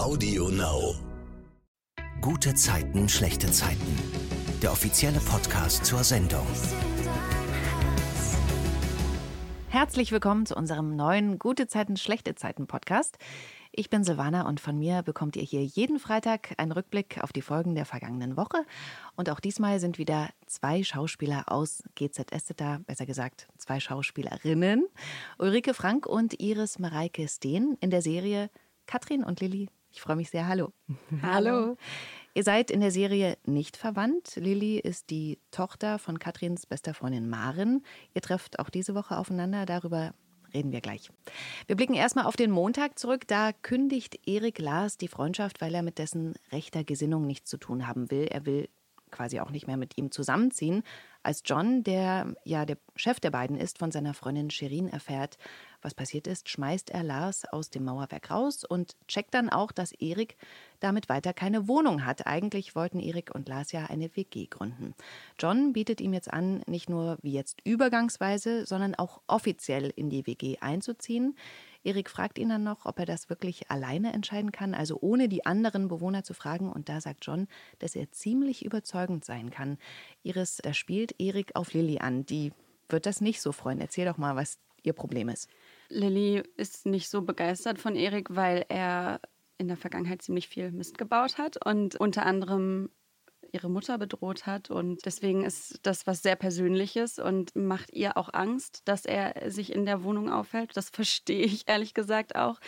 [0.00, 0.94] Audio Now.
[2.22, 3.98] Gute Zeiten, schlechte Zeiten.
[4.62, 6.46] Der offizielle Podcast zur Sendung.
[9.68, 13.18] Herzlich willkommen zu unserem neuen Gute Zeiten, schlechte Zeiten Podcast.
[13.72, 17.42] Ich bin Silvana und von mir bekommt ihr hier jeden Freitag einen Rückblick auf die
[17.42, 18.64] Folgen der vergangenen Woche.
[19.16, 24.86] Und auch diesmal sind wieder zwei Schauspieler aus GZS da, besser gesagt zwei Schauspielerinnen.
[25.38, 28.48] Ulrike Frank und Iris Mareike Steen in der Serie
[28.86, 29.68] Katrin und Lilly.
[29.92, 30.46] Ich freue mich sehr.
[30.48, 30.72] Hallo.
[31.22, 31.76] Hallo.
[32.34, 34.36] Ihr seid in der Serie nicht verwandt.
[34.36, 37.84] Lilly ist die Tochter von Katrins bester Freundin Maren.
[38.14, 39.66] Ihr trefft auch diese Woche aufeinander.
[39.66, 40.14] Darüber
[40.54, 41.10] reden wir gleich.
[41.66, 43.26] Wir blicken erstmal auf den Montag zurück.
[43.26, 47.86] Da kündigt Erik Lars die Freundschaft, weil er mit dessen rechter Gesinnung nichts zu tun
[47.86, 48.26] haben will.
[48.30, 48.68] Er will
[49.10, 50.82] quasi auch nicht mehr mit ihm zusammenziehen.
[51.22, 55.36] Als John, der ja der Chef der beiden ist, von seiner Freundin Shirin erfährt,
[55.82, 59.92] was passiert ist, schmeißt er Lars aus dem Mauerwerk raus und checkt dann auch, dass
[59.92, 60.36] Erik
[60.80, 62.26] damit weiter keine Wohnung hat.
[62.26, 64.94] Eigentlich wollten Erik und Lars ja eine WG gründen.
[65.38, 70.26] John bietet ihm jetzt an, nicht nur wie jetzt übergangsweise, sondern auch offiziell in die
[70.26, 71.36] WG einzuziehen.
[71.82, 75.46] Erik fragt ihn dann noch, ob er das wirklich alleine entscheiden kann, also ohne die
[75.46, 76.70] anderen Bewohner zu fragen.
[76.70, 79.78] Und da sagt John, dass er ziemlich überzeugend sein kann.
[80.22, 82.26] Iris, da spielt Erik auf Lilly an.
[82.26, 82.52] Die
[82.88, 83.80] wird das nicht so freuen.
[83.80, 85.48] Erzähl doch mal, was ihr Problem ist.
[85.90, 89.20] Lilly ist nicht so begeistert von Erik, weil er
[89.58, 92.90] in der Vergangenheit ziemlich viel Mist gebaut hat und unter anderem
[93.52, 94.70] ihre Mutter bedroht hat.
[94.70, 99.72] Und deswegen ist das was sehr Persönliches und macht ihr auch Angst, dass er sich
[99.72, 100.76] in der Wohnung aufhält.
[100.76, 102.60] Das verstehe ich ehrlich gesagt auch.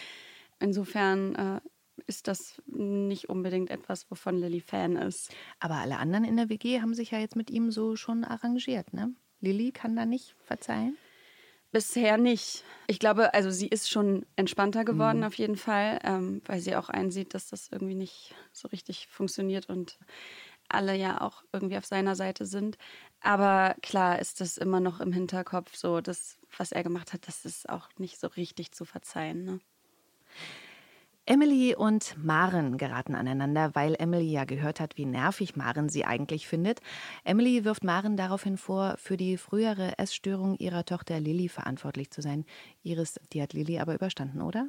[0.59, 1.61] Insofern äh,
[2.07, 5.35] ist das nicht unbedingt etwas, wovon Lilly Fan ist.
[5.61, 8.93] Aber alle anderen in der WG haben sich ja jetzt mit ihm so schon arrangiert,
[8.93, 9.15] ne?
[9.41, 10.97] Lilly kann da nicht verzeihen?
[11.73, 12.65] Bisher nicht.
[12.87, 15.25] Ich glaube, also sie ist schon entspannter geworden mhm.
[15.25, 19.71] auf jeden Fall, ähm, weil sie auch einsieht, dass das irgendwie nicht so richtig funktioniert
[19.71, 19.99] und
[20.69, 22.77] alle ja auch irgendwie auf seiner Seite sind.
[23.21, 27.45] Aber klar ist das immer noch im Hinterkopf so, das, was er gemacht hat, das
[27.47, 29.45] ist auch nicht so richtig zu verzeihen.
[29.45, 29.61] Ne?
[31.33, 36.47] Emily und Maren geraten aneinander, weil Emily ja gehört hat, wie nervig Maren sie eigentlich
[36.47, 36.81] findet.
[37.25, 42.45] Emily wirft Maren daraufhin vor, für die frühere Essstörung ihrer Tochter Lilly verantwortlich zu sein.
[42.83, 44.69] Iris, die hat Lilly aber überstanden, oder?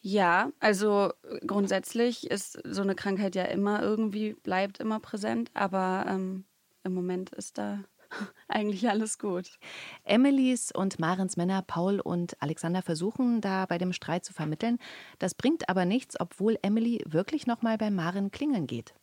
[0.00, 1.12] Ja, also
[1.46, 6.46] grundsätzlich ist so eine Krankheit ja immer irgendwie, bleibt immer präsent, aber ähm,
[6.84, 7.84] im Moment ist da
[8.48, 9.58] eigentlich alles gut.
[10.04, 14.78] Emilys und Marens Männer Paul und Alexander versuchen da bei dem Streit zu vermitteln.
[15.18, 18.94] Das bringt aber nichts, obwohl Emily wirklich noch mal bei Maren klingeln geht.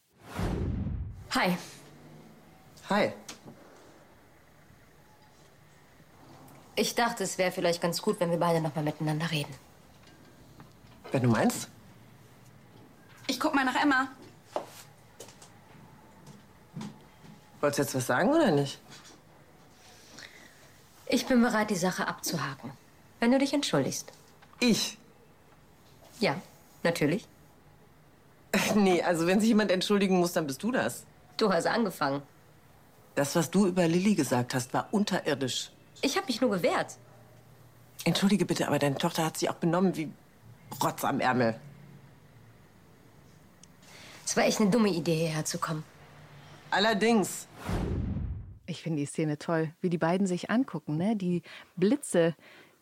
[1.32, 1.58] Hi.
[2.90, 3.14] Hi.
[6.76, 9.54] Ich dachte, es wäre vielleicht ganz gut, wenn wir beide noch mal miteinander reden.
[11.12, 11.70] Wenn du meinst.
[13.28, 14.10] Ich guck mal nach Emma.
[17.62, 18.80] Wolltest du jetzt was sagen oder nicht?
[21.08, 22.72] Ich bin bereit, die Sache abzuhaken.
[23.20, 24.12] Wenn du dich entschuldigst.
[24.60, 24.98] Ich?
[26.20, 26.36] Ja,
[26.84, 27.28] natürlich.
[28.76, 31.04] Nee, also wenn sich jemand entschuldigen muss, dann bist du das.
[31.36, 32.22] Du hast angefangen.
[33.16, 35.72] Das, was du über Lilly gesagt hast, war unterirdisch.
[36.02, 36.96] Ich habe mich nur gewehrt.
[38.06, 40.10] Entschuldige bitte, aber deine Tochter hat sich auch benommen wie
[40.82, 41.60] Rotz am Ärmel.
[44.26, 45.84] Es war echt eine dumme Idee, hierher zu kommen.
[46.72, 47.48] Allerdings.
[48.68, 51.16] Ich finde die Szene toll, wie die beiden sich angucken, ne?
[51.16, 51.42] Die
[51.76, 52.36] Blitze,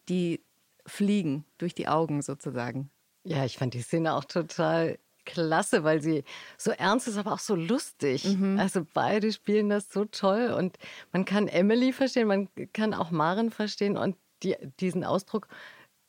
[0.09, 0.41] die
[0.85, 2.89] fliegen durch die Augen sozusagen.
[3.23, 6.23] Ja, ich fand die Szene auch total klasse, weil sie
[6.57, 8.25] so ernst ist, aber auch so lustig.
[8.25, 8.59] Mhm.
[8.59, 10.77] Also beide spielen das so toll und
[11.11, 15.47] man kann Emily verstehen, man kann auch Maren verstehen und die, diesen Ausdruck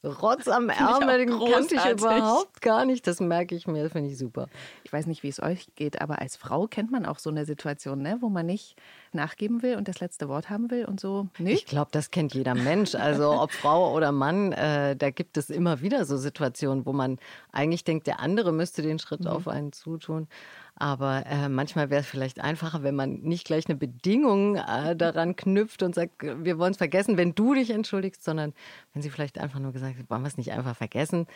[0.04, 3.06] Rotz am Ärmel, den kannte ich überhaupt gar nicht.
[3.06, 4.48] Das merke ich mir, finde ich super.
[4.84, 7.44] Ich weiß nicht, wie es euch geht, aber als Frau kennt man auch so eine
[7.47, 8.76] Situation, ne, wo man nicht
[9.12, 11.28] nachgeben will und das letzte Wort haben will und so.
[11.38, 11.64] Nicht?
[11.64, 12.94] Ich glaube, das kennt jeder Mensch.
[12.94, 17.19] Also ob Frau oder Mann, äh, da gibt es immer wieder so Situationen, wo man
[17.53, 19.29] eigentlich denkt, der andere müsste den Schritt mhm.
[19.29, 20.29] auf einen zutun.
[20.76, 25.37] Aber äh, manchmal wäre es vielleicht einfacher, wenn man nicht gleich eine Bedingung äh, daran
[25.37, 28.53] knüpft und sagt, wir wollen es vergessen, wenn du dich entschuldigst, sondern
[28.93, 31.26] wenn sie vielleicht einfach nur gesagt hat, wollen wir es nicht einfach vergessen,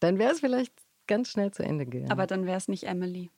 [0.00, 0.72] dann wäre es vielleicht
[1.06, 2.10] ganz schnell zu Ende gegangen.
[2.10, 3.30] Aber dann wäre es nicht Emily.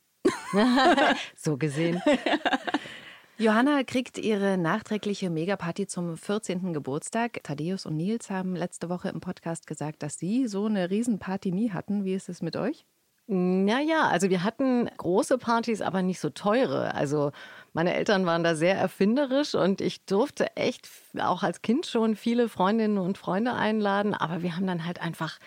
[1.37, 2.02] so gesehen.
[3.38, 6.72] Johanna kriegt ihre nachträgliche Megaparty zum 14.
[6.72, 7.44] Geburtstag.
[7.44, 11.70] Thaddeus und Nils haben letzte Woche im Podcast gesagt, dass sie so eine Riesenparty nie
[11.70, 12.04] hatten.
[12.04, 12.87] Wie ist es mit euch?
[13.28, 16.94] Naja, also wir hatten große Partys, aber nicht so teure.
[16.94, 17.32] Also
[17.73, 20.88] meine Eltern waren da sehr erfinderisch und ich durfte echt
[21.19, 24.14] auch als Kind schon viele Freundinnen und Freunde einladen.
[24.14, 25.40] Aber wir haben dann halt einfach,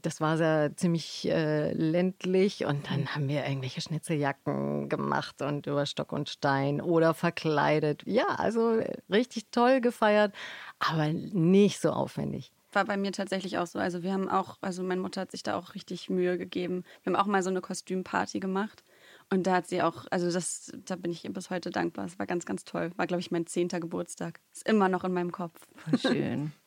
[0.00, 5.86] das war sehr ziemlich äh, ländlich und dann haben wir irgendwelche Schnitzeljacken gemacht und über
[5.86, 8.04] Stock und Stein oder verkleidet.
[8.06, 10.32] Ja, also richtig toll gefeiert,
[10.78, 13.78] aber nicht so aufwendig war bei mir tatsächlich auch so.
[13.78, 16.84] Also wir haben auch, also meine Mutter hat sich da auch richtig Mühe gegeben.
[17.02, 18.84] Wir haben auch mal so eine Kostümparty gemacht.
[19.30, 22.04] Und da hat sie auch, also das, da bin ich ihr bis heute dankbar.
[22.04, 22.92] Es war ganz, ganz toll.
[22.96, 24.40] War, glaube ich, mein zehnter Geburtstag.
[24.52, 25.58] Ist immer noch in meinem Kopf.
[25.76, 26.52] Voll schön.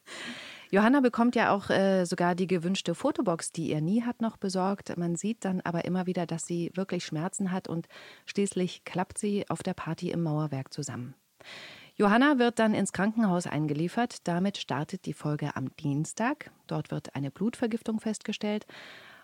[0.69, 4.97] Johanna bekommt ja auch äh, sogar die gewünschte Fotobox, die ihr nie hat, noch besorgt.
[4.97, 7.87] Man sieht dann aber immer wieder, dass sie wirklich Schmerzen hat und
[8.25, 11.15] schließlich klappt sie auf der Party im Mauerwerk zusammen.
[11.99, 14.27] Johanna wird dann ins Krankenhaus eingeliefert.
[14.27, 16.51] Damit startet die Folge am Dienstag.
[16.67, 18.67] Dort wird eine Blutvergiftung festgestellt.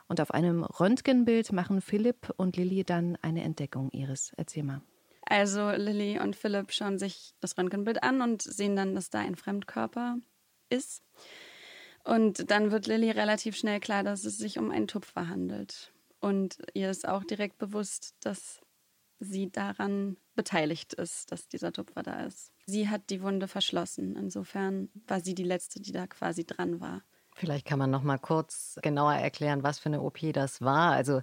[0.07, 4.33] Und auf einem Röntgenbild machen Philipp und Lilly dann eine Entdeckung ihres.
[4.37, 4.81] Erzähl.
[5.21, 9.35] Also Lilly und Philipp schauen sich das Röntgenbild an und sehen dann, dass da ein
[9.35, 10.17] Fremdkörper
[10.69, 11.03] ist.
[12.03, 15.93] Und dann wird Lilly relativ schnell klar, dass es sich um einen Tupfer handelt.
[16.19, 18.61] Und ihr ist auch direkt bewusst, dass
[19.19, 22.51] sie daran beteiligt ist, dass dieser Tupfer da ist.
[22.65, 24.15] Sie hat die Wunde verschlossen.
[24.15, 27.01] Insofern war sie die Letzte, die da quasi dran war.
[27.35, 30.91] Vielleicht kann man noch mal kurz genauer erklären, was für eine OP das war.
[30.91, 31.21] Also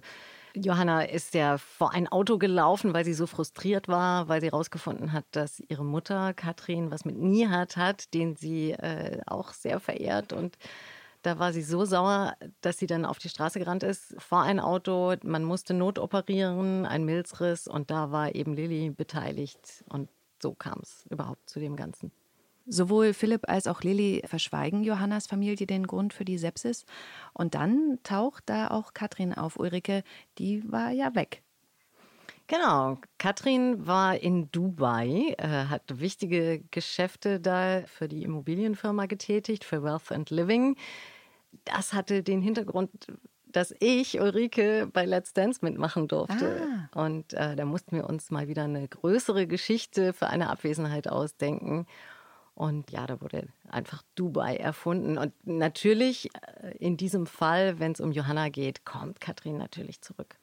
[0.53, 5.13] Johanna ist ja vor ein Auto gelaufen, weil sie so frustriert war, weil sie herausgefunden
[5.13, 10.33] hat, dass ihre Mutter Katrin was mit Nihat hat, den sie äh, auch sehr verehrt
[10.33, 10.57] und
[11.21, 14.59] da war sie so sauer, dass sie dann auf die Straße gerannt ist, vor ein
[14.59, 15.15] Auto.
[15.23, 19.83] Man musste notoperieren, ein Milzriss und da war eben Lilly beteiligt.
[19.89, 20.09] Und
[20.41, 22.11] so kam es überhaupt zu dem Ganzen.
[22.65, 26.85] Sowohl Philipp als auch Lilly verschweigen Johannas Familie den Grund für die Sepsis.
[27.33, 29.57] Und dann taucht da auch Katrin auf.
[29.57, 30.03] Ulrike,
[30.37, 31.43] die war ja weg.
[32.51, 39.83] Genau, Katrin war in Dubai, äh, hat wichtige Geschäfte da für die Immobilienfirma getätigt, für
[39.83, 40.75] Wealth and Living.
[41.63, 42.89] Das hatte den Hintergrund,
[43.45, 46.89] dass ich Ulrike bei Let's Dance mitmachen durfte.
[46.93, 47.05] Ah.
[47.05, 51.85] Und äh, da mussten wir uns mal wieder eine größere Geschichte für eine Abwesenheit ausdenken.
[52.53, 55.17] Und ja, da wurde einfach Dubai erfunden.
[55.17, 60.40] Und natürlich äh, in diesem Fall, wenn es um Johanna geht, kommt Katrin natürlich zurück.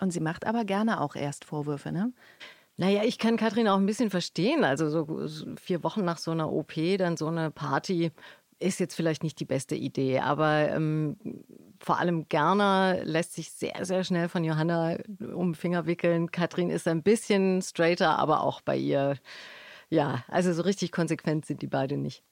[0.00, 2.12] Und sie macht aber gerne auch erst Vorwürfe, ne?
[2.76, 4.64] Naja, ich kann Katrin auch ein bisschen verstehen.
[4.64, 8.10] Also so vier Wochen nach so einer OP, dann so eine Party
[8.58, 11.16] ist jetzt vielleicht nicht die beste Idee, aber ähm,
[11.80, 14.96] vor allem Gerner lässt sich sehr, sehr schnell von Johanna
[15.34, 16.30] um den Finger wickeln.
[16.30, 19.16] Katrin ist ein bisschen straighter, aber auch bei ihr
[19.94, 22.24] ja, also so richtig konsequent sind die beide nicht.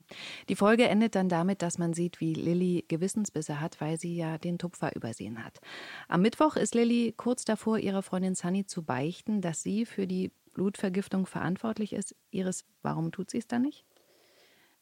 [0.49, 4.37] Die Folge endet dann damit, dass man sieht, wie Lilly Gewissensbisse hat, weil sie ja
[4.37, 5.61] den Tupfer übersehen hat.
[6.09, 10.33] Am Mittwoch ist Lilly kurz davor, ihrer Freundin Sunny zu beichten, dass sie für die
[10.55, 12.15] Blutvergiftung verantwortlich ist.
[12.31, 13.85] Iris, warum tut sie es dann nicht?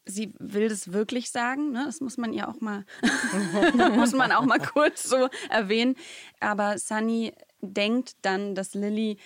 [0.03, 1.83] sie will das wirklich sagen, ne?
[1.85, 2.85] das muss man ja auch mal,
[3.95, 5.95] muss man auch mal kurz so erwähnen.
[6.39, 9.17] Aber Sunny denkt dann, dass Lilly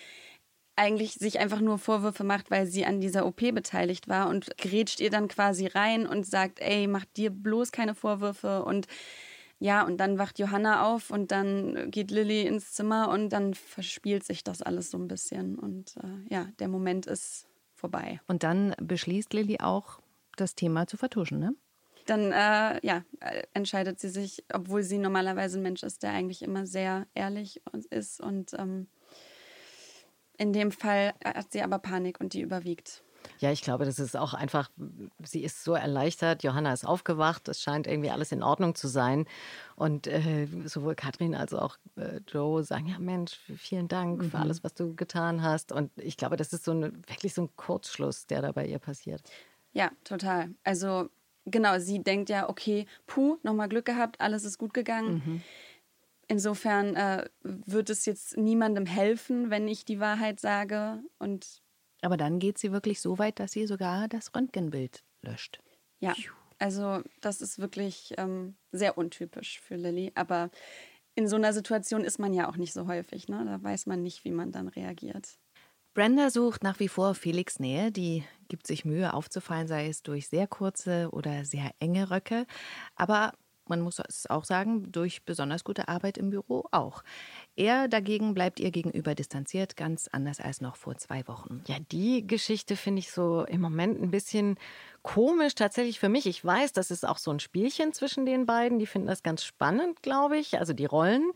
[0.76, 5.00] eigentlich sich einfach nur Vorwürfe macht, weil sie an dieser OP beteiligt war und grätscht
[5.00, 8.88] ihr dann quasi rein und sagt, ey, mach dir bloß keine Vorwürfe und
[9.58, 14.26] ja, und dann wacht Johanna auf und dann geht Lilly ins Zimmer und dann verspielt
[14.26, 18.20] sich das alles so ein bisschen und äh, ja, der Moment ist vorbei.
[18.28, 20.00] Und dann beschließt Lilly auch,
[20.36, 21.56] das Thema zu vertuschen, ne?
[22.06, 26.44] Dann äh, ja, äh, entscheidet sie sich, obwohl sie normalerweise ein Mensch ist, der eigentlich
[26.44, 28.88] immer sehr ehrlich ist und ähm,
[30.38, 33.04] in dem Fall hat sie aber Panik und die überwiegt.
[33.40, 34.70] Ja, ich glaube, das ist auch einfach,
[35.24, 39.26] sie ist so erleichtert, Johanna ist aufgewacht, es scheint irgendwie alles in Ordnung zu sein.
[39.76, 44.32] Und äh, sowohl Katrin als auch äh, Joe sagen, ja Mensch, vielen Dank mhm.
[44.32, 45.72] für alles, was du getan hast.
[45.72, 48.80] Und ich glaube, das ist so eine, wirklich so ein Kurzschluss, der da bei ihr
[48.80, 49.22] passiert.
[49.74, 50.50] Ja, total.
[50.64, 51.10] Also
[51.46, 55.24] genau, sie denkt ja, okay, puh, nochmal Glück gehabt, alles ist gut gegangen.
[55.26, 55.42] Mhm.
[56.28, 61.04] Insofern äh, wird es jetzt niemandem helfen, wenn ich die Wahrheit sage.
[61.20, 61.62] Und
[62.02, 65.60] Aber dann geht sie wirklich so weit, dass sie sogar das Röntgenbild löscht.
[66.00, 66.16] Ja,
[66.58, 70.12] also das ist wirklich ähm, sehr untypisch für Lilly.
[70.16, 70.50] Aber
[71.16, 73.28] in so einer Situation ist man ja auch nicht so häufig.
[73.30, 73.46] Ne?
[73.46, 75.38] Da weiß man nicht, wie man dann reagiert.
[75.94, 77.92] Brenda sucht nach wie vor Felix Nähe.
[77.92, 82.46] Die gibt sich Mühe aufzufallen, sei es durch sehr kurze oder sehr enge Röcke.
[82.96, 83.32] Aber
[83.70, 87.04] man muss es auch sagen, durch besonders gute Arbeit im Büro auch.
[87.56, 91.64] Er dagegen bleibt ihr gegenüber distanziert, ganz anders als noch vor zwei Wochen.
[91.68, 94.58] Ja, die Geschichte finde ich so im Moment ein bisschen
[95.02, 96.26] komisch tatsächlich für mich.
[96.26, 98.80] Ich weiß, das ist auch so ein Spielchen zwischen den beiden.
[98.80, 101.32] Die finden das ganz spannend, glaube ich, also die Rollen.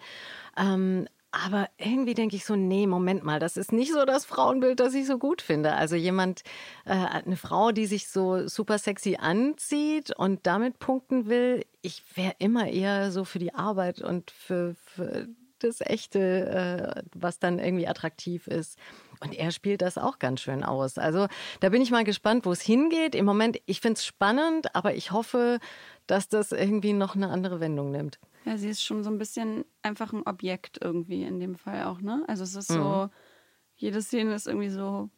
[0.58, 4.80] Ähm, Aber irgendwie denke ich so, nee, Moment mal, das ist nicht so das Frauenbild,
[4.80, 5.74] das ich so gut finde.
[5.74, 6.42] Also jemand,
[6.86, 12.34] äh, eine Frau, die sich so super sexy anzieht und damit punkten will, ich wäre
[12.40, 15.28] immer eher so für die Arbeit und für, für
[15.60, 18.80] das Echte, äh, was dann irgendwie attraktiv ist.
[19.20, 20.98] Und er spielt das auch ganz schön aus.
[20.98, 21.28] Also
[21.60, 23.14] da bin ich mal gespannt, wo es hingeht.
[23.14, 25.60] Im Moment, ich finde es spannend, aber ich hoffe,
[26.08, 28.18] dass das irgendwie noch eine andere Wendung nimmt.
[28.50, 32.02] Ja, sie ist schon so ein bisschen einfach ein Objekt irgendwie in dem Fall auch,
[32.02, 32.24] ne?
[32.28, 33.10] Also es ist so, Mhm.
[33.76, 35.12] jede Szene ist irgendwie so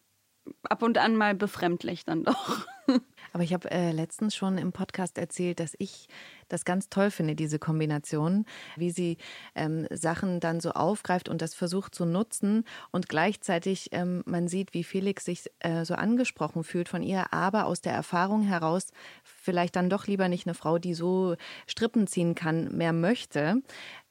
[0.64, 2.68] ab und an mal befremdlich dann doch.
[3.32, 6.10] Aber ich habe äh, letztens schon im Podcast erzählt, dass ich
[6.51, 9.17] das ganz toll finde, diese Kombination, wie sie
[9.55, 14.74] ähm, Sachen dann so aufgreift und das versucht zu nutzen und gleichzeitig ähm, man sieht,
[14.74, 18.88] wie Felix sich äh, so angesprochen fühlt von ihr, aber aus der Erfahrung heraus
[19.24, 21.36] vielleicht dann doch lieber nicht eine Frau, die so
[21.67, 23.62] Strippen ziehen kann, mehr möchte.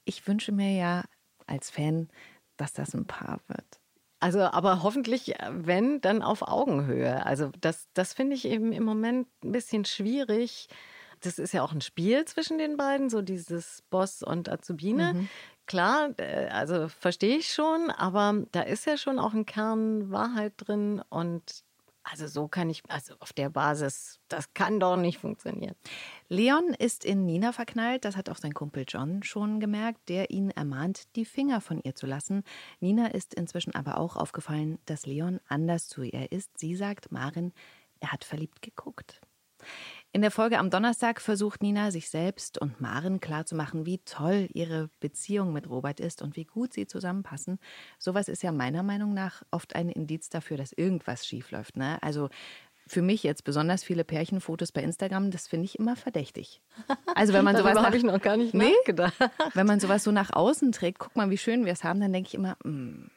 [0.05, 1.03] Ich wünsche mir ja
[1.47, 2.09] als Fan,
[2.57, 3.81] dass das ein Paar wird.
[4.21, 7.25] Also, aber hoffentlich, äh, wenn, dann auf Augenhöhe.
[7.25, 10.67] Also, das, das finde ich eben im Moment ein bisschen schwierig.
[11.21, 15.27] Das ist ja auch ein Spiel zwischen den beiden, so dieses Boss und Azubine.
[15.67, 20.53] Klar, äh, also verstehe ich schon, aber da ist ja schon auch ein Kern Wahrheit
[20.57, 21.63] drin und
[22.03, 25.75] also so kann ich, also auf der Basis, das kann doch nicht funktionieren.
[26.29, 30.49] Leon ist in Nina verknallt, das hat auch sein Kumpel John schon gemerkt, der ihn
[30.49, 32.43] ermahnt, die Finger von ihr zu lassen.
[32.79, 36.57] Nina ist inzwischen aber auch aufgefallen, dass Leon anders zu ihr ist.
[36.57, 37.53] Sie sagt Marin,
[37.99, 39.21] er hat verliebt geguckt.
[40.13, 44.89] In der Folge am Donnerstag versucht Nina, sich selbst und Maren klarzumachen, wie toll ihre
[44.99, 47.59] Beziehung mit Robert ist und wie gut sie zusammenpassen.
[47.97, 51.77] Sowas ist ja meiner Meinung nach oft ein Indiz dafür, dass irgendwas schiefläuft.
[51.77, 51.97] Ne?
[52.03, 52.27] Also
[52.87, 56.61] für mich jetzt besonders viele Pärchenfotos bei Instagram, das finde ich immer verdächtig.
[57.15, 58.73] Also wenn man sowas habe ich noch gar nicht Nee?
[58.79, 59.13] nachgedacht.
[59.53, 62.11] wenn man sowas so nach außen trägt, guck mal, wie schön wir es haben, dann
[62.11, 63.09] denke ich immer, mm,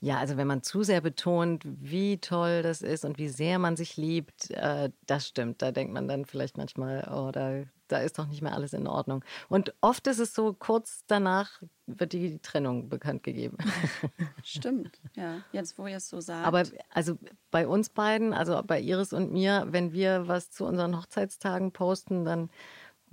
[0.00, 3.76] Ja, also wenn man zu sehr betont, wie toll das ist und wie sehr man
[3.76, 5.62] sich liebt, äh, das stimmt.
[5.62, 8.86] Da denkt man dann vielleicht manchmal, oh, da, da ist doch nicht mehr alles in
[8.86, 9.24] Ordnung.
[9.48, 13.58] Und oft ist es so, kurz danach wird die Trennung bekannt gegeben.
[14.44, 15.38] Stimmt, ja.
[15.52, 16.46] Jetzt, wo ihr es so sagt.
[16.46, 17.18] Aber also
[17.50, 22.24] bei uns beiden, also bei Iris und mir, wenn wir was zu unseren Hochzeitstagen posten,
[22.24, 22.50] dann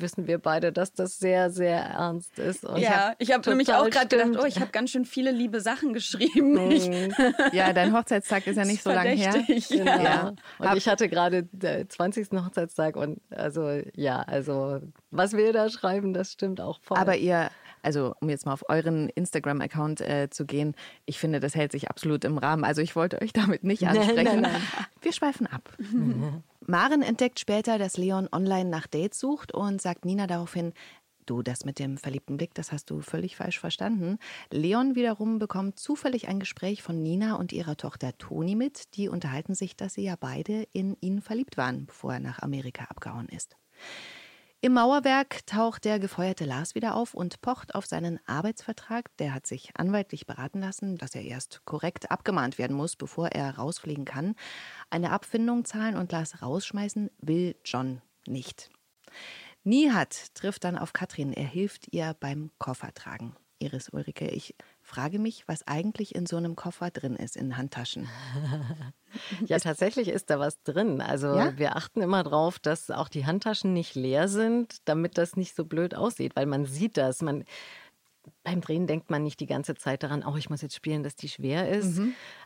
[0.02, 2.66] wissen wir beide, dass das sehr, sehr ernst ist.
[2.66, 5.62] Und ja, ich habe nämlich auch gerade gedacht, oh, ich habe ganz schön viele liebe
[5.62, 6.72] Sachen geschrieben.
[6.72, 6.88] Ich,
[7.54, 9.32] ja, dein Hochzeitstag ist ja nicht so lange her.
[9.32, 10.04] verdächtig, Genau.
[10.04, 10.34] Ja.
[10.60, 12.30] Und ich hatte gerade den 20.
[12.34, 14.80] Hochzeitstag und also ja, also
[15.12, 16.98] was wir da schreiben, das stimmt auch voll.
[16.98, 17.50] Aber ihr,
[17.82, 21.90] also um jetzt mal auf euren Instagram-Account äh, zu gehen, ich finde, das hält sich
[21.90, 22.64] absolut im Rahmen.
[22.64, 24.42] Also ich wollte euch damit nicht ansprechen.
[24.42, 24.62] nein,
[25.02, 25.76] Wir schweifen ab.
[26.66, 30.74] Maren entdeckt später, dass Leon online nach Dates sucht und sagt Nina daraufhin,
[31.30, 34.18] Du, das mit dem verliebten Blick, das hast du völlig falsch verstanden.
[34.50, 38.96] Leon wiederum bekommt zufällig ein Gespräch von Nina und ihrer Tochter Toni mit.
[38.96, 42.86] Die unterhalten sich, dass sie ja beide in ihn verliebt waren, bevor er nach Amerika
[42.86, 43.58] abgehauen ist.
[44.62, 49.16] Im Mauerwerk taucht der gefeuerte Lars wieder auf und pocht auf seinen Arbeitsvertrag.
[49.16, 53.56] Der hat sich anwaltlich beraten lassen, dass er erst korrekt abgemahnt werden muss, bevor er
[53.56, 54.36] rausfliegen kann.
[54.90, 58.70] Eine Abfindung zahlen und Lars rausschmeißen will John nicht.
[59.64, 61.32] Nihat trifft dann auf Katrin.
[61.32, 63.38] Er hilft ihr beim Koffertragen.
[63.60, 64.56] Iris Ulrike, ich
[64.90, 68.10] frage mich, was eigentlich in so einem Koffer drin ist in Handtaschen.
[69.46, 71.00] ja, tatsächlich ist da was drin.
[71.02, 71.58] Also Ja?
[71.58, 75.66] wir achten immer drauf, dass auch die Handtaschen nicht leer sind, damit das nicht so
[75.66, 77.22] blöd aussieht, weil man sieht das.
[77.22, 77.46] Man
[78.44, 81.16] beim Drehen denkt man nicht die ganze Zeit daran, oh, ich muss jetzt spielen, dass
[81.16, 82.00] die schwer ist.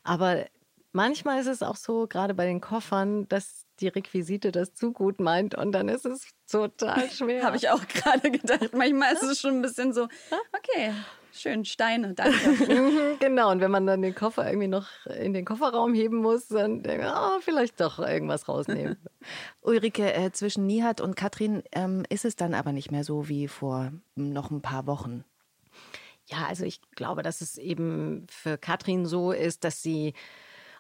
[0.04, 0.46] Aber
[0.92, 5.20] manchmal ist es auch so, gerade bei den Koffern, dass die Requisite das zu gut
[5.20, 7.44] meint und dann ist es total schwer.
[7.44, 8.74] habe ich auch gerade gedacht.
[8.74, 10.08] Manchmal ist es schon ein bisschen so,
[10.58, 10.94] okay,
[11.34, 13.18] schön, Steine, danke.
[13.20, 16.84] Genau, und wenn man dann den Koffer irgendwie noch in den Kofferraum heben muss, dann
[16.84, 18.98] denkt man, oh, vielleicht doch irgendwas rausnehmen.
[19.62, 23.48] Ulrike, äh, zwischen Nihat und Katrin ähm, ist es dann aber nicht mehr so wie
[23.48, 25.24] vor noch ein paar Wochen.
[26.26, 30.14] Ja, also ich glaube, dass es eben für Katrin so ist, dass sie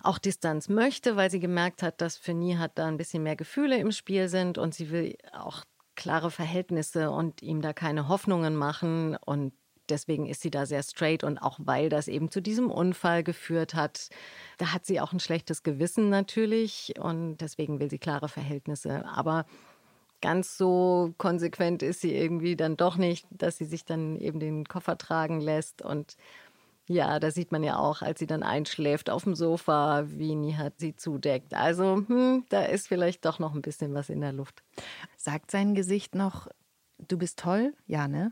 [0.01, 3.77] auch Distanz möchte, weil sie gemerkt hat, dass für Nihat da ein bisschen mehr Gefühle
[3.77, 5.63] im Spiel sind und sie will auch
[5.95, 9.53] klare Verhältnisse und ihm da keine Hoffnungen machen und
[9.89, 13.73] deswegen ist sie da sehr straight und auch weil das eben zu diesem Unfall geführt
[13.73, 14.09] hat,
[14.57, 19.45] da hat sie auch ein schlechtes Gewissen natürlich und deswegen will sie klare Verhältnisse, aber
[20.23, 24.63] ganz so konsequent ist sie irgendwie dann doch nicht, dass sie sich dann eben den
[24.63, 25.81] Koffer tragen lässt.
[25.81, 26.15] Und
[26.87, 30.79] ja, da sieht man ja auch, als sie dann einschläft auf dem Sofa, wie Nihat
[30.79, 31.53] sie zudeckt.
[31.53, 34.63] Also, hm, da ist vielleicht doch noch ein bisschen was in der Luft.
[35.17, 36.47] Sagt sein Gesicht noch,
[36.99, 37.73] du bist toll?
[37.85, 38.31] Ja, ne?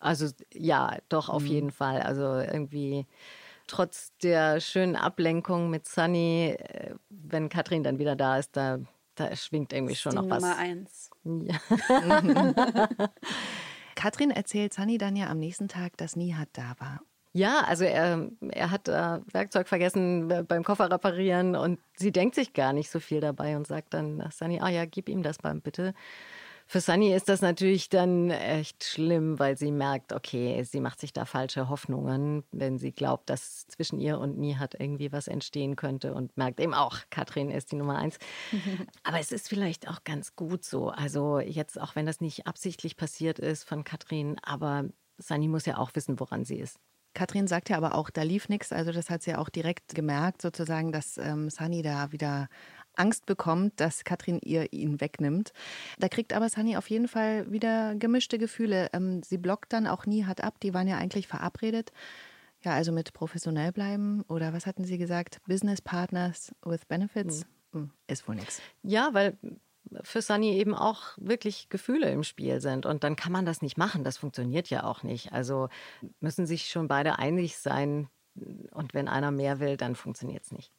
[0.00, 2.02] Also ja, doch auf jeden Fall.
[2.02, 3.06] Also irgendwie
[3.70, 8.78] trotz der schönen Ablenkung mit Sunny, äh, wenn Katrin dann wieder da ist, da,
[9.14, 10.42] da schwingt irgendwie schon noch was.
[10.42, 11.10] Nummer eins.
[11.24, 11.60] Ja.
[13.94, 17.00] Katrin erzählt Sunny dann ja am nächsten Tag, dass Nihat da war.
[17.32, 22.34] Ja, also er, er hat äh, Werkzeug vergessen äh, beim Koffer reparieren und sie denkt
[22.34, 25.42] sich gar nicht so viel dabei und sagt dann Sunny, ah ja, gib ihm das
[25.44, 25.94] mal bitte.
[26.72, 31.12] Für Sunny ist das natürlich dann echt schlimm, weil sie merkt, okay, sie macht sich
[31.12, 36.14] da falsche Hoffnungen, wenn sie glaubt, dass zwischen ihr und Nihat irgendwie was entstehen könnte
[36.14, 38.20] und merkt eben auch, Katrin ist die Nummer eins.
[39.02, 40.90] Aber es ist vielleicht auch ganz gut so.
[40.90, 44.84] Also jetzt, auch wenn das nicht absichtlich passiert ist von Katrin, aber
[45.18, 46.78] Sunny muss ja auch wissen, woran sie ist.
[47.14, 48.72] Katrin sagt ja aber auch, da lief nichts.
[48.72, 52.48] Also das hat sie ja auch direkt gemerkt, sozusagen, dass ähm, Sunny da wieder
[53.00, 55.52] Angst bekommt, dass Katrin ihr ihn wegnimmt.
[55.98, 58.90] Da kriegt aber Sunny auf jeden Fall wieder gemischte Gefühle.
[58.92, 60.60] Ähm, sie blockt dann auch nie hat ab.
[60.60, 61.92] Die waren ja eigentlich verabredet.
[62.62, 65.38] Ja, also mit professionell bleiben oder was hatten Sie gesagt?
[65.48, 67.46] Business Partners with Benefits?
[67.72, 68.60] Hm, Ist wohl nichts.
[68.82, 69.38] Ja, weil
[70.02, 72.84] für Sunny eben auch wirklich Gefühle im Spiel sind.
[72.84, 74.04] Und dann kann man das nicht machen.
[74.04, 75.32] Das funktioniert ja auch nicht.
[75.32, 75.68] Also
[76.20, 78.08] müssen sich schon beide einig sein.
[78.72, 80.70] Und wenn einer mehr will, dann funktioniert es nicht.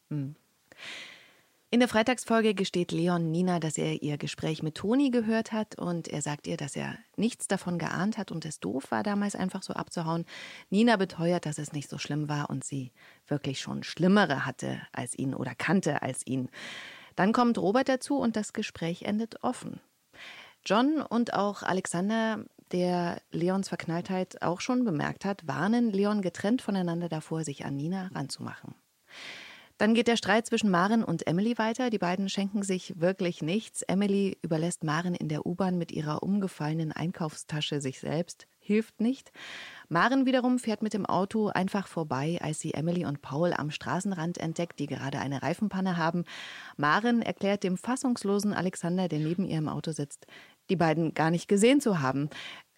[1.72, 6.06] In der Freitagsfolge gesteht Leon Nina, dass er ihr Gespräch mit Toni gehört hat und
[6.06, 9.62] er sagt ihr, dass er nichts davon geahnt hat und es doof war, damals einfach
[9.62, 10.26] so abzuhauen.
[10.68, 12.92] Nina beteuert, dass es nicht so schlimm war und sie
[13.26, 16.50] wirklich schon Schlimmere hatte als ihn oder kannte als ihn.
[17.16, 19.80] Dann kommt Robert dazu und das Gespräch endet offen.
[20.66, 27.08] John und auch Alexander, der Leons Verknalltheit auch schon bemerkt hat, warnen Leon getrennt voneinander
[27.08, 28.74] davor, sich an Nina ranzumachen.
[29.82, 31.90] Dann geht der Streit zwischen Maren und Emily weiter.
[31.90, 33.82] Die beiden schenken sich wirklich nichts.
[33.82, 38.46] Emily überlässt Maren in der U-Bahn mit ihrer umgefallenen Einkaufstasche sich selbst.
[38.60, 39.32] Hilft nicht.
[39.88, 44.38] Maren wiederum fährt mit dem Auto einfach vorbei, als sie Emily und Paul am Straßenrand
[44.38, 46.26] entdeckt, die gerade eine Reifenpanne haben.
[46.76, 50.28] Maren erklärt dem fassungslosen Alexander, der neben ihr im Auto sitzt,
[50.70, 52.30] die beiden gar nicht gesehen zu haben.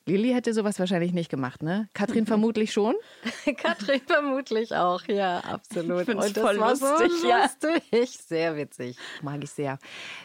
[0.07, 1.89] Lilly hätte sowas wahrscheinlich nicht gemacht, ne?
[1.95, 2.95] Katrin vermutlich schon.
[3.57, 6.01] Katrin vermutlich auch, ja, absolut.
[6.01, 7.43] Ich find's Und das voll war so lustig, ja.
[7.43, 8.97] lustig, sehr witzig.
[9.23, 9.79] Mag ich sehr.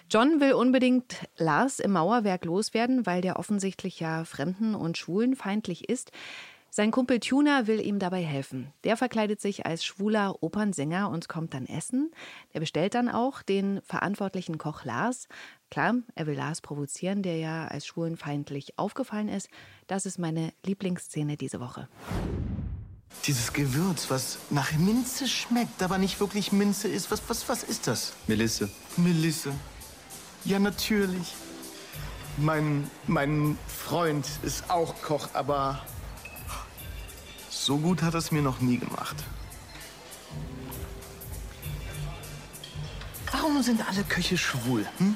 [0.10, 6.12] John will unbedingt Lars im Mauerwerk loswerden, weil der offensichtlich ja fremden- und schwulenfeindlich ist.
[6.71, 8.71] Sein Kumpel Tuna will ihm dabei helfen.
[8.84, 12.12] Der verkleidet sich als schwuler Opernsänger und kommt dann essen.
[12.53, 15.27] Er bestellt dann auch den verantwortlichen Koch Lars.
[15.71, 19.49] Klar, er will Lars provozieren, der ja als schwulenfeindlich aufgefallen ist.
[19.88, 21.88] Das ist meine Lieblingsszene diese Woche.
[23.25, 27.10] Dieses Gewürz, was nach Minze schmeckt, aber nicht wirklich Minze ist.
[27.10, 28.13] Was, was, was ist das?
[28.27, 28.69] Melisse.
[28.95, 29.53] Melisse.
[30.45, 31.34] Ja, natürlich.
[32.38, 35.82] Mein, mein Freund ist auch Koch, aber
[37.60, 39.15] so gut hat er es mir noch nie gemacht.
[43.32, 44.86] Warum sind alle Köche schwul?
[44.98, 45.15] Hm?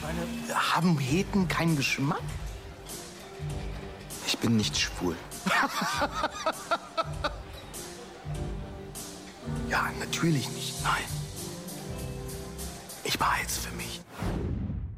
[0.00, 2.22] Meine, haben Heten keinen Geschmack?
[4.26, 5.16] Ich bin nicht schwul.
[9.68, 10.84] Ja, natürlich nicht.
[10.84, 11.02] Nein.
[13.02, 14.02] Ich war jetzt für mich.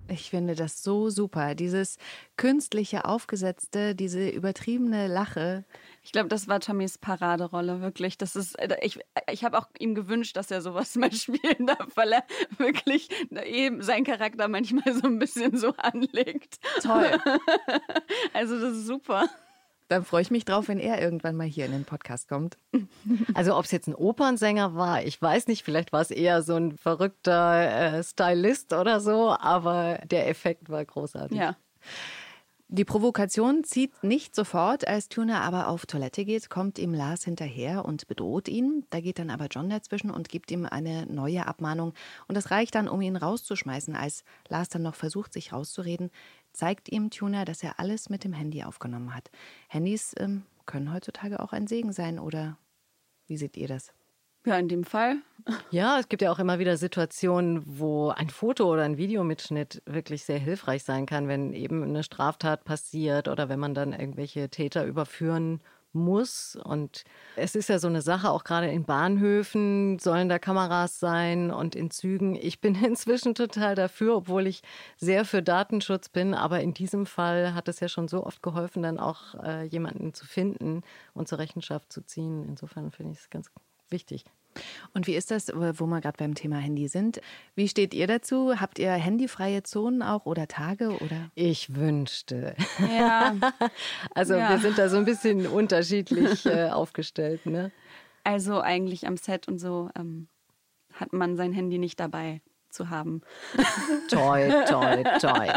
[0.09, 1.55] Ich finde das so super.
[1.55, 1.99] Dieses
[2.37, 5.65] künstliche, aufgesetzte, diese übertriebene Lache.
[6.03, 8.17] Ich glaube, das war Tommys Paraderolle, wirklich.
[8.17, 11.89] Das ist, äh, ich ich habe auch ihm gewünscht, dass er sowas mal spielen darf,
[11.97, 12.25] weil er
[12.59, 13.09] wirklich
[13.45, 16.59] eben seinen Charakter manchmal so ein bisschen so anlegt.
[16.83, 17.21] Toll.
[18.33, 19.29] Also das ist super.
[19.89, 22.59] Dann freue ich mich drauf, wenn er irgendwann mal hier in den Podcast kommt.
[23.35, 26.55] Also ob es jetzt ein Opernsänger war, ich weiß nicht, vielleicht war es eher so
[26.55, 31.39] ein verrückter äh, Stylist oder so, aber der Effekt war großartig.
[31.39, 31.57] Ja.
[32.69, 34.89] Die Provokation zieht nicht sofort.
[34.89, 38.85] Als Tuna aber auf Toilette geht, kommt ihm Lars hinterher und bedroht ihn.
[38.91, 41.93] Da geht dann aber John dazwischen und gibt ihm eine neue Abmahnung.
[42.27, 43.95] Und das reicht dann, um ihn rauszuschmeißen.
[43.95, 46.11] Als Lars dann noch versucht, sich rauszureden,
[46.57, 49.31] zeigt ihm Tuna, dass er alles mit dem Handy aufgenommen hat.
[49.69, 52.59] Handys ähm, können heutzutage auch ein Segen sein, oder
[53.27, 53.93] wie seht ihr das?
[54.47, 55.17] Ja, in dem Fall.
[55.71, 60.25] Ja, es gibt ja auch immer wieder Situationen, wo ein Foto oder ein Videomitschnitt wirklich
[60.25, 64.85] sehr hilfreich sein kann, wenn eben eine Straftat passiert oder wenn man dann irgendwelche Täter
[64.85, 65.61] überführen
[65.93, 66.57] muss.
[66.63, 67.05] Und
[67.37, 71.75] es ist ja so eine Sache, auch gerade in Bahnhöfen sollen da Kameras sein und
[71.75, 72.35] in Zügen.
[72.35, 74.63] Ich bin inzwischen total dafür, obwohl ich
[74.97, 76.35] sehr für Datenschutz bin.
[76.35, 80.15] Aber in diesem Fall hat es ja schon so oft geholfen, dann auch äh, jemanden
[80.15, 80.83] zu finden
[81.15, 82.45] und zur Rechenschaft zu ziehen.
[82.49, 83.51] Insofern finde ich es ganz
[83.89, 84.25] wichtig.
[84.95, 87.21] Und wie ist das, wo wir gerade beim Thema Handy sind?
[87.55, 88.61] Wie steht ihr dazu?
[88.61, 91.31] Habt ihr handyfreie Zonen auch oder Tage oder?
[91.35, 92.55] Ich wünschte.
[92.79, 93.35] Ja.
[94.15, 94.51] Also Ja.
[94.51, 97.47] wir sind da so ein bisschen unterschiedlich äh, aufgestellt.
[97.47, 97.71] Ne?
[98.25, 100.29] Also eigentlich am Set und so ähm,
[100.95, 102.41] hat man sein Handy nicht dabei
[102.71, 103.23] zu haben.
[104.11, 105.49] Toi, toi, toi.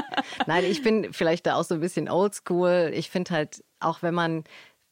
[0.47, 2.91] Nein, ich bin vielleicht da auch so ein bisschen oldschool.
[2.93, 4.43] Ich finde halt, auch wenn man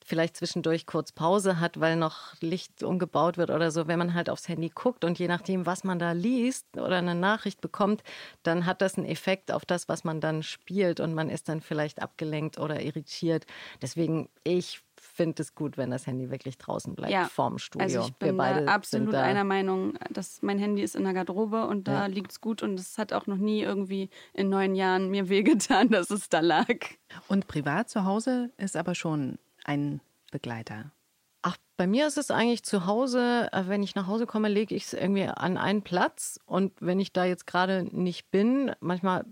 [0.07, 4.29] vielleicht zwischendurch kurz Pause hat, weil noch Licht umgebaut wird oder so, wenn man halt
[4.29, 8.03] aufs Handy guckt und je nachdem, was man da liest oder eine Nachricht bekommt,
[8.41, 11.59] dann hat das einen Effekt auf das, was man dann spielt und man ist dann
[11.59, 13.45] vielleicht abgelenkt oder irritiert.
[13.81, 17.83] Deswegen, ich finde es gut, wenn das Handy wirklich draußen bleibt, Ja, vorm Studio.
[17.85, 20.95] Also ich Wir bin beide da absolut sind da einer Meinung, dass mein Handy ist
[20.95, 22.05] in der Garderobe und da Ja.
[22.05, 26.11] liegt's gut und es hat auch noch nie irgendwie in neun Jahren mir wehgetan, dass
[26.11, 26.67] es da lag.
[27.27, 30.01] Und privat zu Hause ist aber schon ein
[30.31, 30.91] Begleiter.
[31.43, 34.75] Ach, bei mir ist es eigentlich zu Hause, äh, wenn ich nach Hause komme, lege
[34.75, 36.39] ich es irgendwie an einen Platz.
[36.45, 39.25] Und wenn ich da jetzt gerade nicht bin, manchmal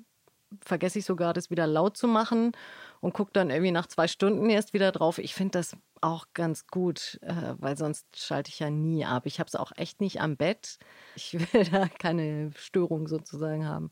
[0.63, 2.51] vergesse ich sogar, das wieder laut zu machen
[3.01, 5.17] und gucke dann irgendwie nach zwei Stunden erst wieder drauf.
[5.17, 9.25] Ich finde das auch ganz gut, äh, weil sonst schalte ich ja nie ab.
[9.25, 10.77] Ich habe es auch echt nicht am Bett.
[11.15, 13.91] Ich will da keine Störung sozusagen haben.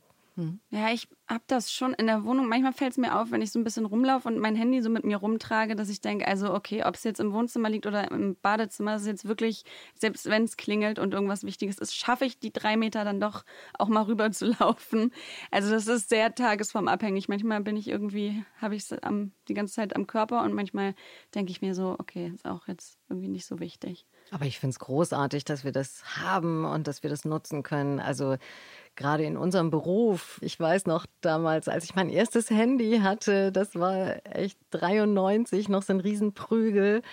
[0.72, 2.48] Ja, ich habe das schon in der Wohnung.
[2.48, 4.90] Manchmal fällt es mir auf, wenn ich so ein bisschen rumlaufe und mein Handy so
[4.90, 8.10] mit mir rumtrage, dass ich denke, also okay, ob es jetzt im Wohnzimmer liegt oder
[8.10, 12.40] im Badezimmer, ist jetzt wirklich, selbst wenn es klingelt und irgendwas Wichtiges ist, schaffe ich
[12.40, 13.46] die drei Meter dann doch
[13.78, 15.12] auch mal rüber zu laufen.
[15.52, 17.28] Also das ist sehr tagesformabhängig.
[17.30, 18.98] Manchmal bin ich irgendwie, habe ich es
[19.48, 20.96] die ganze Zeit am Körper und manchmal
[21.36, 24.08] denke ich mir so, okay, ist auch jetzt irgendwie nicht so wichtig.
[24.34, 28.00] Aber ich finde es großartig, dass wir das haben und dass wir das nutzen können.
[28.00, 28.38] Also
[28.96, 33.76] gerade in unserem Beruf, ich weiß noch damals, als ich mein erstes Handy hatte, das
[33.76, 37.04] war echt 93, noch so ein Riesenprügel.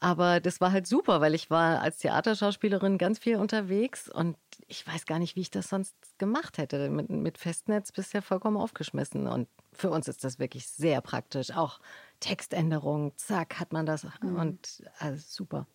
[0.00, 4.36] Aber das war halt super, weil ich war als Theaterschauspielerin ganz viel unterwegs und
[4.68, 6.90] ich weiß gar nicht, wie ich das sonst gemacht hätte.
[6.90, 9.28] Mit, mit Festnetz bist ja vollkommen aufgeschmissen.
[9.28, 11.52] Und für uns ist das wirklich sehr praktisch.
[11.52, 11.80] Auch
[12.20, 14.06] Textänderung, zack, hat man das.
[14.20, 15.66] Und also super.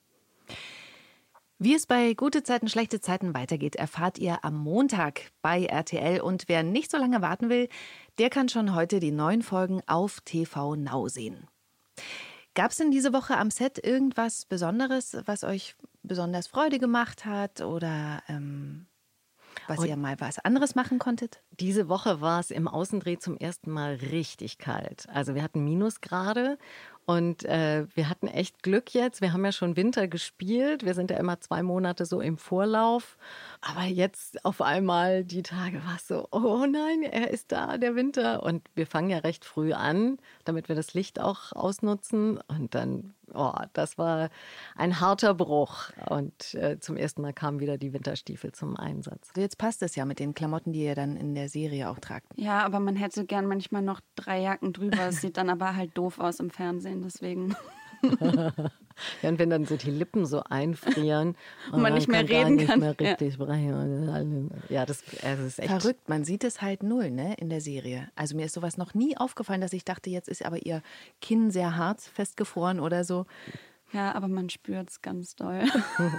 [1.63, 6.19] Wie es bei gute Zeiten, schlechte Zeiten weitergeht, erfahrt ihr am Montag bei RTL.
[6.19, 7.69] Und wer nicht so lange warten will,
[8.17, 11.47] der kann schon heute die neuen Folgen auf TV Now sehen.
[12.55, 17.61] Gab es denn diese Woche am Set irgendwas Besonderes, was euch besonders Freude gemacht hat
[17.61, 18.87] oder ähm,
[19.67, 21.43] was Und- ihr mal was anderes machen konntet?
[21.51, 25.07] Diese Woche war es im Außendreh zum ersten Mal richtig kalt.
[25.09, 26.57] Also wir hatten Minusgrade
[27.11, 29.19] und äh, wir hatten echt Glück jetzt.
[29.19, 30.85] Wir haben ja schon Winter gespielt.
[30.85, 33.17] Wir sind ja immer zwei Monate so im Vorlauf.
[33.59, 37.95] Aber jetzt auf einmal die Tage war es so, oh nein, er ist da, der
[37.95, 38.43] Winter.
[38.43, 42.39] Und wir fangen ja recht früh an, damit wir das Licht auch ausnutzen.
[42.47, 44.29] Und dann, oh, das war
[44.77, 45.91] ein harter Bruch.
[46.09, 49.31] Und äh, zum ersten Mal kamen wieder die Winterstiefel zum Einsatz.
[49.31, 51.99] Also jetzt passt es ja mit den Klamotten, die ihr dann in der Serie auch
[51.99, 52.27] tragt.
[52.37, 55.09] Ja, aber man hätte gern manchmal noch drei Jacken drüber.
[55.09, 57.55] Es sieht dann aber halt doof aus im Fernsehen, deswegen.
[59.21, 61.35] Ja, und wenn dann so die Lippen so einfrieren
[61.71, 62.79] Und man dann nicht mehr reden nicht kann.
[62.79, 63.09] mehr Ja.
[63.11, 64.49] richtig sprechen.
[64.69, 65.69] Ja, das, also das ist echt.
[65.69, 68.09] Verrückt, man sieht es halt null ne, in der Serie.
[68.15, 70.81] Also mir ist sowas noch nie aufgefallen, dass ich dachte, jetzt ist aber ihr
[71.21, 73.25] Kinn sehr hart festgefroren oder so.
[73.93, 75.63] Ja, aber man spürt es ganz doll.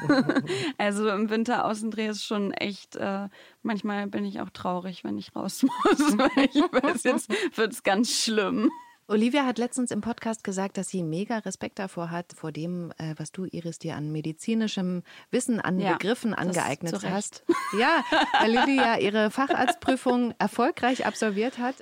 [0.79, 3.29] also im Winter Außendreh ist schon echt, äh,
[3.62, 7.83] manchmal bin ich auch traurig, wenn ich raus muss, weil ich weiß, jetzt wird es
[7.83, 8.71] ganz schlimm.
[9.12, 13.14] Olivia hat letztens im Podcast gesagt, dass sie mega Respekt davor hat, vor dem, äh,
[13.18, 17.44] was du, Iris, dir an medizinischem Wissen, an Ja, Begriffen angeeignet hast.
[17.79, 18.03] Ja,
[18.40, 21.75] weil ja ihre Facharztprüfung erfolgreich absolviert hat.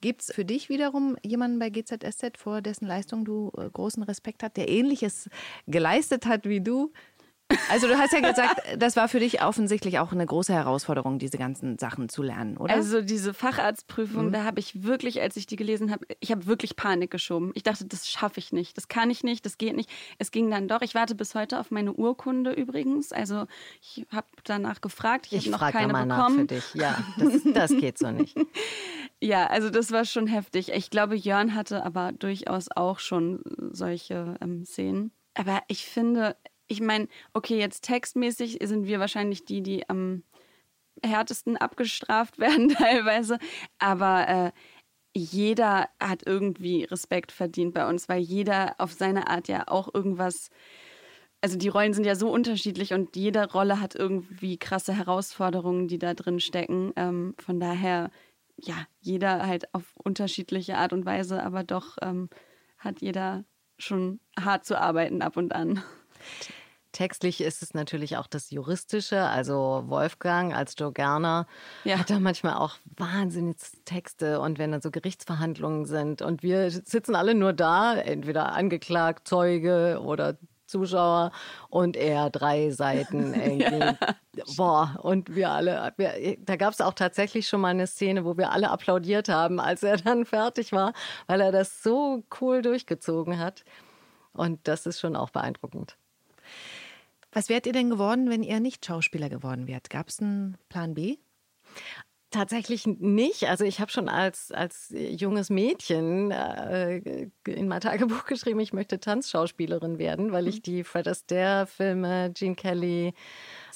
[0.00, 4.44] Gibt es für dich wiederum jemanden bei GZSZ, vor dessen Leistung du äh, großen Respekt
[4.44, 5.28] hast, der Ähnliches
[5.66, 6.92] geleistet hat wie du?
[7.70, 11.38] Also du hast ja gesagt, das war für dich offensichtlich auch eine große Herausforderung, diese
[11.38, 12.74] ganzen Sachen zu lernen, oder?
[12.74, 16.76] Also diese Facharztprüfung, da habe ich wirklich, als ich die gelesen habe, ich habe wirklich
[16.76, 17.52] Panik geschoben.
[17.54, 19.90] Ich dachte, das schaffe ich nicht, das kann ich nicht, das geht nicht.
[20.18, 20.82] Es ging dann doch.
[20.82, 23.12] Ich warte bis heute auf meine Urkunde übrigens.
[23.12, 23.46] Also
[23.80, 26.48] ich habe danach gefragt, ich, ich habe noch frage keine mal nach bekommen.
[26.48, 26.74] für dich.
[26.74, 28.36] Ja, das, das geht so nicht.
[29.22, 30.70] Ja, also das war schon heftig.
[30.72, 33.40] Ich glaube, Jörn hatte aber durchaus auch schon
[33.72, 35.10] solche ähm, Szenen.
[35.34, 36.36] Aber ich finde,
[36.68, 40.22] ich meine, okay, jetzt textmäßig sind wir wahrscheinlich die, die am
[41.02, 43.38] härtesten abgestraft werden teilweise.
[43.78, 44.52] Aber äh,
[45.14, 50.50] jeder hat irgendwie Respekt verdient bei uns, weil jeder auf seine Art ja auch irgendwas
[51.40, 55.98] also die Rollen sind ja so unterschiedlich und jede Rolle hat irgendwie krasse Herausforderungen, die
[55.98, 56.92] da drin stecken.
[56.96, 58.10] Ähm, von daher,
[58.56, 62.30] ja, jeder halt auf unterschiedliche Art und Weise, aber doch ähm,
[62.78, 63.44] hat jeder
[63.78, 65.82] schon hart zu arbeiten ab und an.
[66.92, 69.20] Textlich ist es natürlich auch das Juristische.
[69.22, 71.46] Also Wolfgang als Joe Gerner
[71.84, 71.98] Ja.
[71.98, 77.14] hat da manchmal auch wahnsinnige Texte und wenn dann so Gerichtsverhandlungen sind und wir sitzen
[77.14, 81.32] alle nur da, entweder angeklagt, Zeuge oder Zuschauer
[81.68, 83.96] und er drei Seiten irgendwie.
[84.56, 88.36] Boah, und wir alle, wir, da gab es auch tatsächlich schon mal eine Szene, wo
[88.36, 90.92] wir alle applaudiert haben, als er dann fertig war,
[91.26, 93.64] weil er das so cool durchgezogen hat.
[94.32, 95.96] Und das ist schon auch beeindruckend.
[97.36, 99.90] Was wärt ihr denn geworden, wenn ihr nicht Schauspieler geworden wärt?
[99.90, 101.18] Gab es einen Plan B?
[102.30, 103.50] Tatsächlich nicht.
[103.50, 109.00] Also ich habe schon als, als junges Mädchen äh, in mein Tagebuch geschrieben, ich möchte
[109.00, 113.12] Tanzschauspielerin werden, weil ich die Fred Astaire-Filme, Gene Kelly,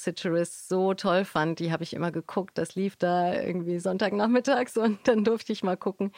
[0.02, 1.58] Citrus so toll fand.
[1.58, 2.58] Die habe ich immer geguckt.
[2.58, 6.12] Das lief da irgendwie Sonntagnachmittags und dann durfte ich mal gucken.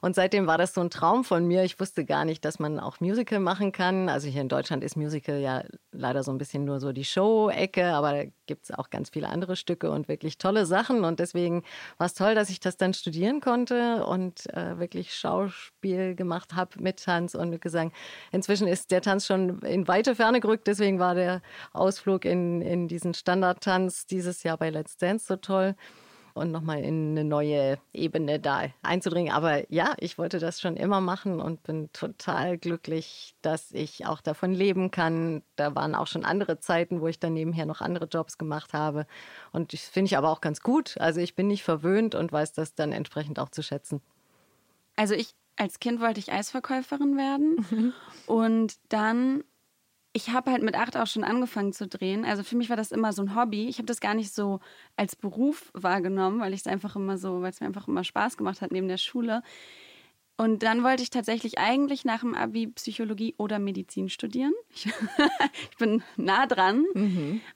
[0.00, 1.64] Und seitdem war das so ein Traum von mir.
[1.64, 4.08] Ich wusste gar nicht, dass man auch Musical machen kann.
[4.08, 7.86] Also hier in Deutschland ist Musical ja leider so ein bisschen nur so die Show-Ecke,
[7.86, 11.04] aber da gibt es auch ganz viele andere Stücke und wirklich tolle Sachen.
[11.04, 11.62] Und deswegen
[11.98, 16.80] war es toll, dass ich das dann studieren konnte und äh, wirklich Schauspiel gemacht habe
[16.80, 17.92] mit Tanz und mit Gesang.
[18.32, 22.88] Inzwischen ist der Tanz schon in weite Ferne gerückt, deswegen war der Ausflug in, in
[22.88, 25.74] diesen Standardtanz dieses Jahr bei Let's Dance so toll
[26.32, 29.34] und nochmal in eine neue Ebene da einzudringen.
[29.34, 34.22] Aber ja, ich wollte das schon immer machen und bin total glücklich, dass ich auch
[34.22, 35.42] davon leben kann.
[35.56, 39.06] Da waren auch schon andere Zeiten, wo ich dann nebenher noch andere Jobs gemacht habe.
[39.52, 40.96] Und das finde ich aber auch ganz gut.
[40.98, 44.00] Also ich bin nicht verwöhnt und weiß das dann entsprechend auch zu schätzen.
[44.96, 47.92] Also ich als Kind wollte ich Eisverkäuferin werden
[48.26, 49.44] und dann
[50.12, 52.24] ich habe halt mit acht auch schon angefangen zu drehen.
[52.24, 53.68] Also für mich war das immer so ein Hobby.
[53.68, 54.60] Ich habe das gar nicht so
[54.96, 58.36] als Beruf wahrgenommen, weil ich es einfach immer so, weil es mir einfach immer Spaß
[58.36, 59.42] gemacht hat neben der Schule.
[60.40, 64.52] Und dann wollte ich tatsächlich eigentlich nach dem Abi Psychologie oder Medizin studieren.
[64.72, 64.86] Ich,
[65.70, 66.84] ich bin nah dran.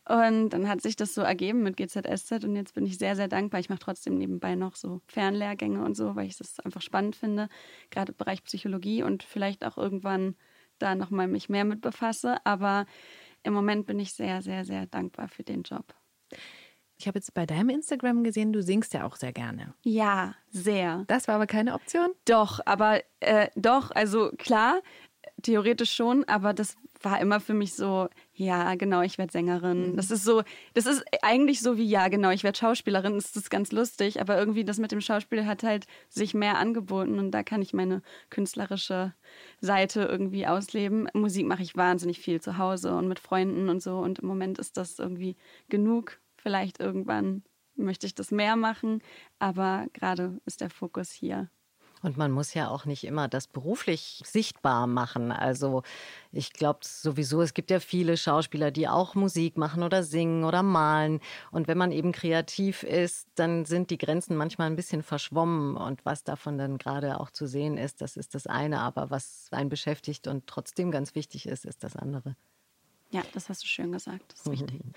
[0.09, 3.29] Und dann hat sich das so ergeben mit GZSZ und jetzt bin ich sehr, sehr
[3.29, 3.61] dankbar.
[3.61, 7.49] Ich mache trotzdem nebenbei noch so Fernlehrgänge und so, weil ich das einfach spannend finde,
[7.91, 10.35] gerade im Bereich Psychologie und vielleicht auch irgendwann
[10.83, 12.37] da nochmal mich mehr mit befasse.
[12.45, 12.87] Aber
[13.43, 15.95] im Moment bin ich sehr, sehr, sehr dankbar für den Job.
[16.99, 19.75] Ich habe jetzt bei deinem Instagram gesehen, du singst ja auch sehr gerne.
[19.83, 21.05] Ja, sehr.
[21.09, 22.11] Das war aber keine Option.
[22.27, 24.81] Doch, aber äh, doch, also klar,
[25.43, 29.97] theoretisch schon, aber das war immer für mich so, ja, genau, ich werde Sängerin.
[29.97, 30.43] Das ist so,
[30.75, 33.15] das ist eigentlich so wie, ja, genau, ich werde Schauspielerin.
[33.15, 37.19] Das ist ganz lustig, aber irgendwie das mit dem Schauspiel hat halt sich mehr angeboten
[37.19, 39.15] und da kann ich meine künstlerische
[39.61, 41.09] Seite irgendwie ausleben.
[41.15, 44.59] Musik mache ich wahnsinnig viel zu Hause und mit Freunden und so und im Moment
[44.59, 45.37] ist das irgendwie
[45.69, 46.21] genug.
[46.37, 47.43] Vielleicht irgendwann
[47.75, 49.03] möchte ich das mehr machen,
[49.39, 51.49] aber gerade ist der Fokus hier.
[52.03, 55.31] Und man muss ja auch nicht immer das beruflich sichtbar machen.
[55.31, 55.83] Also
[56.33, 60.63] ich glaube sowieso, es gibt ja viele Schauspieler, die auch Musik machen oder singen oder
[60.63, 61.21] malen.
[61.53, 65.77] Und wenn man eben kreativ ist, dann sind die Grenzen manchmal ein bisschen verschwommen.
[65.77, 68.81] Und was davon dann gerade auch zu sehen ist, das ist das eine.
[68.81, 72.37] Aber was einen beschäftigt und trotzdem ganz wichtig ist, ist das andere.
[73.11, 74.33] Ja, das hast du schön gesagt.
[74.33, 74.81] Das ist wichtig.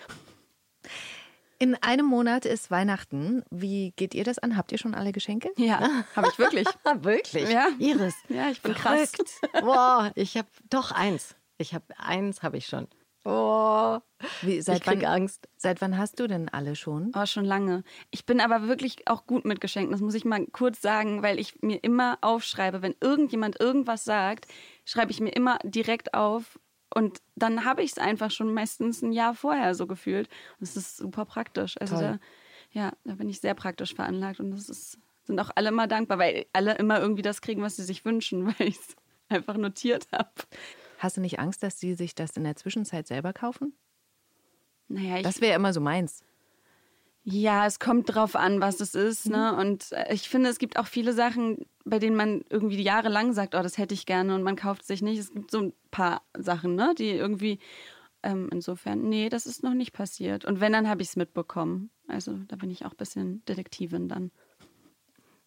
[1.58, 3.44] In einem Monat ist Weihnachten.
[3.50, 4.58] Wie geht ihr das an?
[4.58, 5.50] Habt ihr schon alle Geschenke?
[5.58, 5.80] Ja,
[6.16, 6.68] habe ich wirklich.
[7.00, 7.50] Wirklich?
[7.50, 7.70] Ja.
[7.80, 8.16] Iris.
[8.28, 9.14] Ja, ich bin krass.
[9.62, 11.36] Boah, ich habe doch eins.
[11.58, 12.88] Ich habe eins habe ich schon.
[13.28, 13.98] Oh,
[14.44, 15.50] Wie, ich krieg Angst.
[15.58, 17.12] Seit wann hast du denn alle schon?
[17.16, 17.84] Oh, schon lange.
[18.12, 19.94] Ich bin aber wirklich auch gut mit Geschenken.
[19.94, 24.46] Das muss ich mal kurz sagen, weil ich mir immer aufschreibe, wenn irgendjemand irgendwas sagt,
[24.86, 26.60] schreibe ich mir immer direkt auf.
[26.94, 30.30] Und dann habe ich es einfach schon meistens ein Jahr vorher so gefühlt.
[30.60, 31.76] Und es ist super praktisch.
[31.80, 32.20] Also da,
[32.72, 34.40] ja, da bin ich sehr praktisch veranlagt.
[34.40, 37.76] Und das ist, sind auch alle immer dankbar, weil alle immer irgendwie das kriegen, was
[37.76, 38.96] sie sich wünschen, weil ich es
[39.30, 40.32] einfach notiert habe.
[41.00, 43.74] Hast du nicht Angst, dass sie sich das in der Zwischenzeit selber kaufen?
[44.88, 46.24] Naja, ich, Das wäre immer so meins.
[47.24, 49.28] Ja, es kommt drauf an, was es ist.
[49.28, 49.56] Ne?
[49.56, 53.56] Und äh, ich finde, es gibt auch viele Sachen, bei denen man irgendwie jahrelang sagt,
[53.56, 55.20] oh, das hätte ich gerne und man kauft sich nicht.
[55.20, 57.60] Es gibt so ein paar Sachen, ne, die irgendwie
[58.24, 60.46] ähm, insofern, nee, das ist noch nicht passiert.
[60.46, 61.92] Und wenn, dann habe ich es mitbekommen.
[62.08, 64.32] Also da bin ich auch ein bisschen Detektivin dann.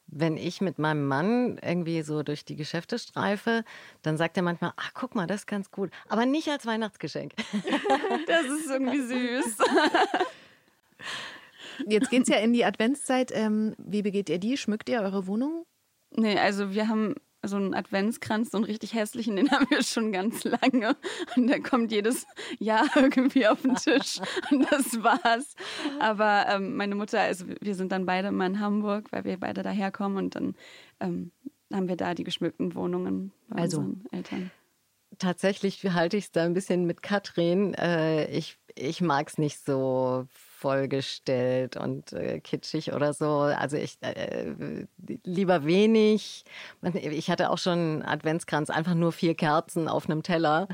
[0.07, 3.65] Wenn ich mit meinem Mann irgendwie so durch die Geschäfte streife,
[4.03, 5.91] dann sagt er manchmal, ach guck mal, das ist ganz gut.
[6.09, 7.33] Aber nicht als Weihnachtsgeschenk.
[8.27, 9.59] Das ist irgendwie süß.
[11.87, 13.31] Jetzt geht es ja in die Adventszeit.
[13.35, 14.57] Ähm, wie begeht ihr die?
[14.57, 15.65] Schmückt ihr eure Wohnung?
[16.17, 20.11] Nee, also wir haben so einen Adventskranz, so einen richtig hässlichen, den haben wir schon
[20.13, 20.97] ganz lange.
[21.37, 22.27] Und der kommt jedes
[22.59, 24.21] Jahr irgendwie auf den Tisch.
[24.51, 25.55] Und das war's.
[26.01, 29.63] Aber ähm, meine Mutter, also wir sind dann beide immer in Hamburg, weil wir beide
[29.63, 30.57] daherkommen und dann
[31.01, 31.31] ähm,
[31.73, 33.79] haben wir da die geschmückten Wohnungen bei Also.
[33.79, 34.51] unseren Eltern.
[35.19, 37.75] tatsächlich halte ich es da ein bisschen mit Katrin.
[37.75, 40.27] Äh, ich ich mag es nicht so
[40.59, 43.29] vollgestellt und äh, kitschig oder so.
[43.29, 44.87] Also ich äh,
[45.25, 46.45] lieber wenig.
[46.95, 50.67] Ich hatte auch schon Adventskranz, einfach nur vier Kerzen auf einem Teller.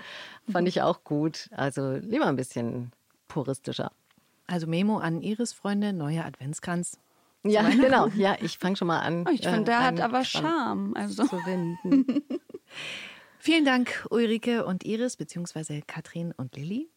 [0.51, 1.51] Fand ich auch gut.
[1.53, 2.93] Also lieber ein bisschen
[3.29, 3.93] puristischer.
[4.47, 6.99] Also Memo an Iris Freunde, neuer Adventskranz.
[7.43, 8.09] Ja, genau.
[8.17, 9.27] Ja, ich fange schon mal an.
[9.29, 10.95] Oh, ich finde, der hat aber Charme.
[10.97, 11.27] Also.
[11.27, 12.23] Zu winden.
[13.39, 16.89] Vielen Dank, Ulrike und Iris, beziehungsweise Katrin und Lilly.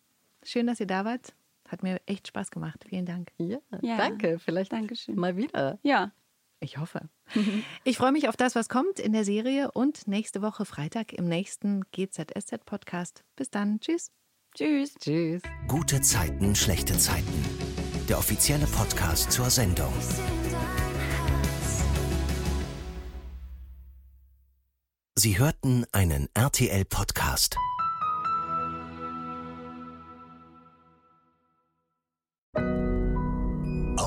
[0.43, 1.33] Schön, dass ihr da wart.
[1.67, 2.85] Hat mir echt Spaß gemacht.
[2.87, 3.31] Vielen Dank.
[3.37, 3.97] Ja, ja.
[3.97, 4.39] danke.
[4.39, 5.15] Vielleicht Dankeschön.
[5.15, 5.79] mal wieder.
[5.83, 6.11] Ja.
[6.59, 7.09] Ich hoffe.
[7.83, 11.25] Ich freue mich auf das, was kommt in der Serie und nächste Woche Freitag im
[11.25, 13.23] nächsten GZSZ-Podcast.
[13.35, 13.79] Bis dann.
[13.79, 14.11] Tschüss.
[14.55, 14.95] Tschüss.
[14.95, 15.41] Tschüss.
[15.67, 17.45] Gute Zeiten, schlechte Zeiten.
[18.09, 19.93] Der offizielle Podcast zur Sendung.
[25.15, 27.57] Sie hörten einen RTL-Podcast.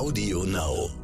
[0.01, 1.00] Audio Now.